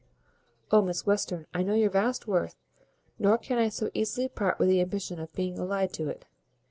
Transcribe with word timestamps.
O! 0.71 0.81
Miss 0.81 1.05
Western, 1.05 1.45
I 1.53 1.61
know 1.61 1.75
your 1.75 1.91
vast 1.91 2.25
worth, 2.25 2.55
nor 3.19 3.37
can 3.37 3.59
I 3.59 3.69
so 3.69 3.91
easily 3.93 4.27
part 4.27 4.57
with 4.57 4.67
the 4.69 4.81
ambition 4.81 5.19
of 5.19 5.31
being 5.33 5.59
allied 5.59 5.93
to 5.93 6.09
it. 6.09 6.25